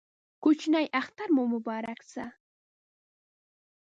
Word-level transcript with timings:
کوچینۍ 0.43 0.87
اختر 0.99 1.27
مو 1.35 1.43
مبارک 1.53 1.99
شه 2.11 2.25